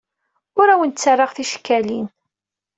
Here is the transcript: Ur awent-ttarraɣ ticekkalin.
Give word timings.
Ur 0.59 0.67
awent-ttarraɣ 0.69 1.31
ticekkalin. 1.33 2.07